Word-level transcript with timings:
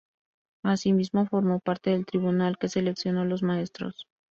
Asimismo, 0.63 1.27
formó 1.27 1.59
parte 1.59 1.91
del 1.91 2.07
tribunal 2.07 2.57
que 2.57 2.69
seleccionó 2.69 3.23
los 3.23 3.43
maestros. 3.43 4.07